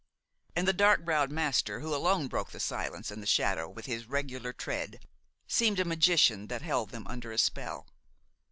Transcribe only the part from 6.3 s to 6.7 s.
who